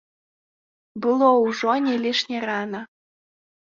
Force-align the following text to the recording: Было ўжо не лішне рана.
Было 1.05 1.29
ўжо 1.45 1.71
не 1.89 1.95
лішне 2.07 2.37
рана. 2.51 2.81